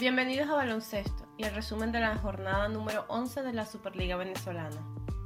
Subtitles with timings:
[0.00, 4.76] Bienvenidos a Baloncesto y el resumen de la jornada número 11 de la Superliga Venezolana.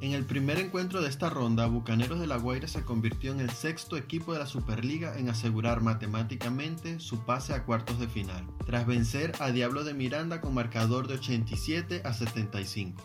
[0.01, 3.51] En el primer encuentro de esta ronda, Bucaneros de La Guaira se convirtió en el
[3.51, 8.87] sexto equipo de la Superliga en asegurar matemáticamente su pase a cuartos de final, tras
[8.87, 13.03] vencer a Diablo de Miranda con marcador de 87 a 75.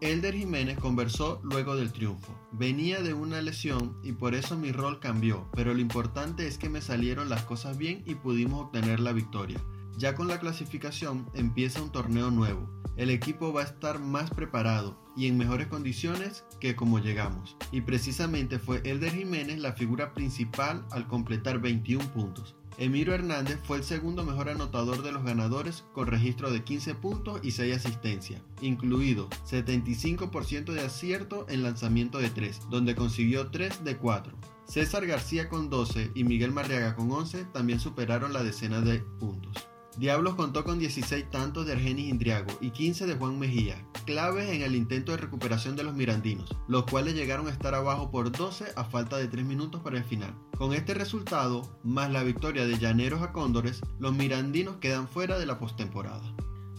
[0.00, 2.34] Elder Jiménez conversó luego del triunfo.
[2.50, 6.70] Venía de una lesión y por eso mi rol cambió, pero lo importante es que
[6.70, 9.60] me salieron las cosas bien y pudimos obtener la victoria.
[9.96, 12.68] Ya con la clasificación empieza un torneo nuevo.
[12.96, 17.56] El equipo va a estar más preparado y en mejores condiciones que como llegamos.
[17.72, 22.56] Y precisamente fue Elder Jiménez la figura principal al completar 21 puntos.
[22.76, 27.40] Emiro Hernández fue el segundo mejor anotador de los ganadores con registro de 15 puntos
[27.44, 33.96] y 6 asistencias, incluido 75% de acierto en lanzamiento de 3, donde consiguió 3 de
[33.96, 34.36] 4.
[34.66, 39.68] César García con 12 y Miguel Marriaga con 11 también superaron la decena de puntos.
[39.96, 44.62] Diablos contó con 16 tantos de Argenis Indriago y 15 de Juan Mejía, claves en
[44.62, 48.72] el intento de recuperación de los mirandinos, los cuales llegaron a estar abajo por 12
[48.74, 50.34] a falta de 3 minutos para el final.
[50.58, 55.46] Con este resultado, más la victoria de Llaneros a Cóndores, los mirandinos quedan fuera de
[55.46, 56.34] la postemporada.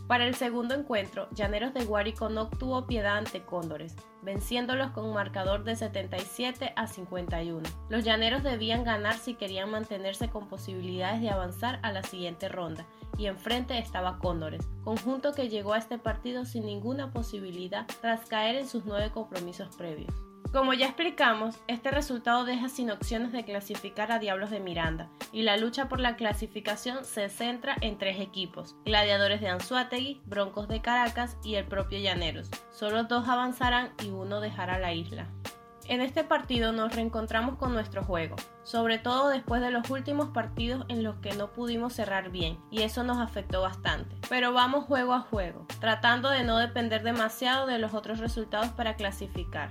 [0.08, 5.16] Para el segundo encuentro, Llaneros de Guárico no obtuvo piedad ante Cóndores, venciéndolos con un
[5.16, 7.68] marcador de 77 a 51.
[7.90, 12.86] Los Llaneros debían ganar si querían mantenerse con posibilidades de avanzar a la siguiente ronda,
[13.18, 18.58] y enfrente estaba Cóndores, conjunto que llegó a este partido sin ninguna posibilidad tras caer
[18.58, 20.14] en sus nueve compromisos previos.
[20.56, 25.42] Como ya explicamos, este resultado deja sin opciones de clasificar a Diablos de Miranda, y
[25.42, 30.82] la lucha por la clasificación se centra en tres equipos, Gladiadores de Anzuategui, Broncos de
[30.82, 32.50] Caracas y el propio Llaneros.
[32.72, 35.28] Solo dos avanzarán y uno dejará la isla.
[35.90, 40.86] En este partido nos reencontramos con nuestro juego, sobre todo después de los últimos partidos
[40.88, 44.16] en los que no pudimos cerrar bien, y eso nos afectó bastante.
[44.30, 48.96] Pero vamos juego a juego, tratando de no depender demasiado de los otros resultados para
[48.96, 49.70] clasificar,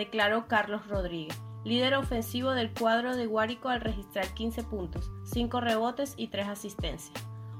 [0.00, 6.14] declaró Carlos Rodríguez, líder ofensivo del cuadro de Guárico al registrar 15 puntos, 5 rebotes
[6.16, 7.12] y 3 asistencias.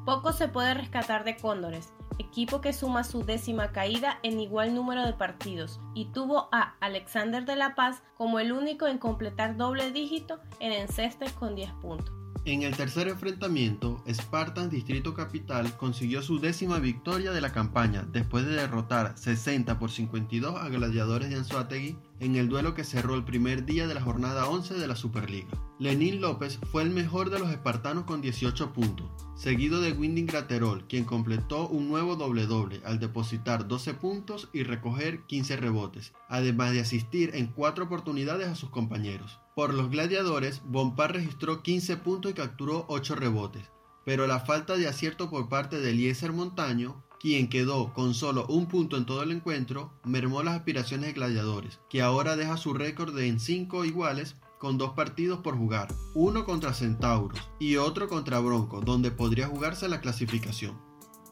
[0.06, 5.04] Poco se puede rescatar de Cóndores, equipo que suma su décima caída en igual número
[5.04, 9.90] de partidos y tuvo a Alexander de la Paz como el único en completar doble
[9.90, 12.14] dígito en encestes con 10 puntos.
[12.50, 18.44] En el tercer enfrentamiento, Spartan Distrito Capital consiguió su décima victoria de la campaña después
[18.44, 23.22] de derrotar 60 por 52 a Gladiadores de Anzuategui en el duelo que cerró el
[23.22, 25.46] primer día de la jornada 11 de la Superliga.
[25.78, 30.88] Lenín López fue el mejor de los espartanos con 18 puntos, seguido de Winding Graterol,
[30.88, 36.80] quien completó un nuevo doble-doble al depositar 12 puntos y recoger 15 rebotes, además de
[36.80, 39.38] asistir en cuatro oportunidades a sus compañeros.
[39.60, 43.70] Por los gladiadores, Bompard registró 15 puntos y capturó 8 rebotes,
[44.06, 48.68] pero la falta de acierto por parte de Eliezer Montaño quien quedó con solo un
[48.68, 53.14] punto en todo el encuentro, mermó las aspiraciones de Gladiadores, que ahora deja su récord
[53.14, 58.40] de en 5 iguales con dos partidos por jugar, uno contra Centauros y otro contra
[58.40, 60.89] Bronco, donde podría jugarse la clasificación.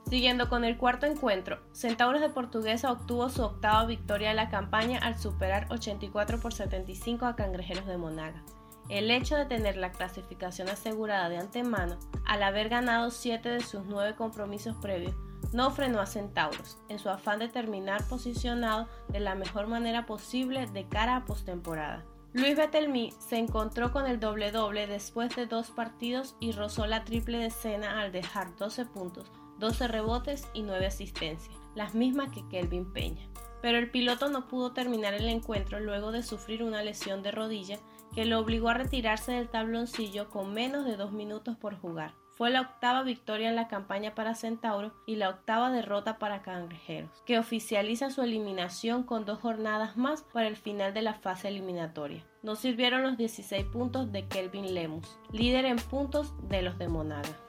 [0.09, 4.99] Siguiendo con el cuarto encuentro, Centauros de Portuguesa obtuvo su octava victoria de la campaña
[5.01, 8.43] al superar 84 por 75 a Cangrejeros de Monaga.
[8.89, 13.85] El hecho de tener la clasificación asegurada de antemano, al haber ganado 7 de sus
[13.85, 15.15] 9 compromisos previos,
[15.53, 20.67] no frenó a Centauros en su afán de terminar posicionado de la mejor manera posible
[20.69, 22.07] de cara a postemporada.
[22.33, 27.39] Luis Betelmi se encontró con el doble-doble después de dos partidos y rozó la triple
[27.39, 33.27] decena al dejar 12 puntos, 12 rebotes y 9 asistencias, las mismas que Kelvin Peña.
[33.61, 37.79] Pero el piloto no pudo terminar el encuentro luego de sufrir una lesión de rodilla
[38.15, 42.15] que lo obligó a retirarse del tabloncillo con menos de dos minutos por jugar.
[42.39, 47.11] Fue la octava victoria en la campaña para Centauro y la octava derrota para Cangrejeros,
[47.27, 52.25] que oficializa su eliminación con dos jornadas más para el final de la fase eliminatoria.
[52.45, 57.48] No sirvieron los 16 puntos de Kelvin Lemus, líder en puntos de los de Monaga.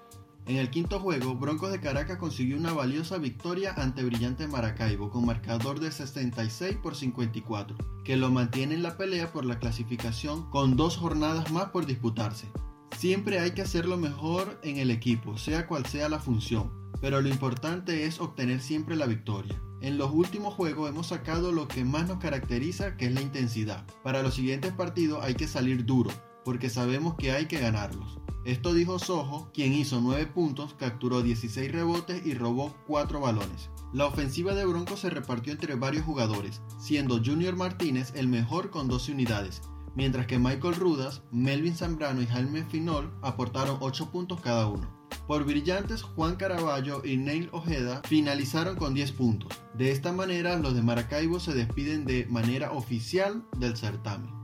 [0.49, 5.23] En el quinto juego, Broncos de Caracas consiguió una valiosa victoria ante Brillante Maracaibo con
[5.23, 10.75] marcador de 66 por 54, que lo mantiene en la pelea por la clasificación con
[10.75, 12.47] dos jornadas más por disputarse.
[12.97, 17.21] Siempre hay que hacer lo mejor en el equipo, sea cual sea la función, pero
[17.21, 19.61] lo importante es obtener siempre la victoria.
[19.81, 23.85] En los últimos juegos hemos sacado lo que más nos caracteriza, que es la intensidad.
[24.01, 26.09] Para los siguientes partidos hay que salir duro,
[26.49, 28.17] porque sabemos que hay que ganarlos.
[28.43, 33.69] Esto dijo Sojo, quien hizo 9 puntos, capturó 16 rebotes y robó 4 balones.
[33.93, 38.87] La ofensiva de Broncos se repartió entre varios jugadores, siendo Junior Martínez el mejor con
[38.87, 39.61] 12 unidades,
[39.93, 44.89] mientras que Michael Rudas, Melvin Zambrano y Jaime Finol aportaron 8 puntos cada uno.
[45.27, 49.53] Por brillantes, Juan Caraballo y Neil Ojeda finalizaron con 10 puntos.
[49.75, 54.38] De esta manera, los de Maracaibo se despiden de manera oficial del certamen.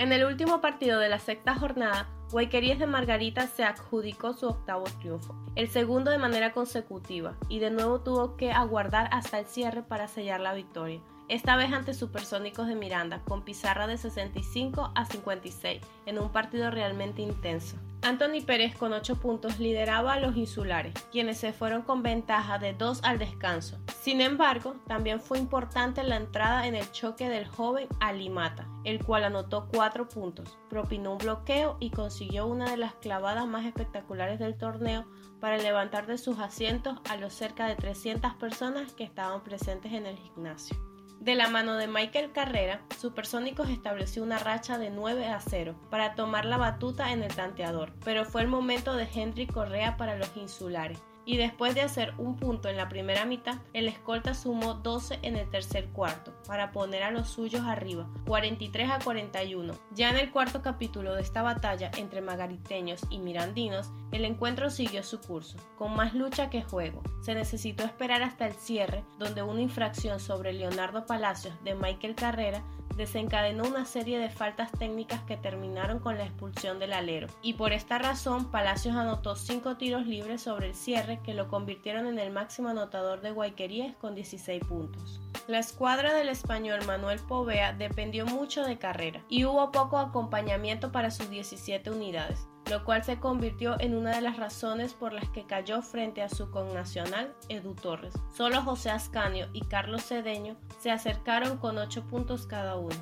[0.00, 4.84] En el último partido de la sexta jornada, Guayquerías de Margarita se adjudicó su octavo
[4.98, 9.82] triunfo, el segundo de manera consecutiva, y de nuevo tuvo que aguardar hasta el cierre
[9.82, 15.04] para sellar la victoria esta vez ante Supersónicos de Miranda, con pizarra de 65 a
[15.04, 17.76] 56, en un partido realmente intenso.
[18.02, 22.72] Anthony Pérez con 8 puntos lideraba a los insulares, quienes se fueron con ventaja de
[22.72, 23.78] 2 al descanso.
[24.02, 29.22] Sin embargo, también fue importante la entrada en el choque del joven Alimata, el cual
[29.22, 34.58] anotó 4 puntos, propinó un bloqueo y consiguió una de las clavadas más espectaculares del
[34.58, 35.06] torneo
[35.38, 40.06] para levantar de sus asientos a los cerca de 300 personas que estaban presentes en
[40.06, 40.89] el gimnasio.
[41.20, 46.14] De la mano de Michael Carrera, Supersónicos estableció una racha de 9 a 0 para
[46.14, 50.34] tomar la batuta en el tanteador, pero fue el momento de Henry Correa para los
[50.34, 55.18] insulares, y después de hacer un punto en la primera mitad, el escolta sumó 12
[55.22, 59.74] en el tercer cuarto para poner a los suyos arriba, 43 a 41.
[59.92, 65.02] Ya en el cuarto capítulo de esta batalla entre magariteños y mirandinos, el encuentro siguió
[65.02, 67.02] su curso, con más lucha que juego.
[67.22, 72.62] Se necesitó esperar hasta el cierre, donde una infracción sobre Leonardo Palacios de Michael Carrera
[73.00, 77.72] desencadenó una serie de faltas técnicas que terminaron con la expulsión del alero, y por
[77.72, 82.30] esta razón Palacios anotó 5 tiros libres sobre el cierre que lo convirtieron en el
[82.30, 85.22] máximo anotador de Guayquerías con 16 puntos.
[85.46, 91.10] La escuadra del español Manuel Povea dependió mucho de carrera y hubo poco acompañamiento para
[91.10, 95.44] sus 17 unidades lo cual se convirtió en una de las razones por las que
[95.44, 98.14] cayó frente a su connacional Edu Torres.
[98.34, 102.96] Solo José Ascanio y Carlos Cedeño se acercaron con 8 puntos cada uno.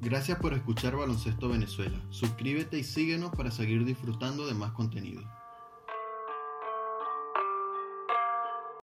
[0.00, 2.00] Gracias por escuchar Baloncesto Venezuela.
[2.08, 5.22] Suscríbete y síguenos para seguir disfrutando de más contenido.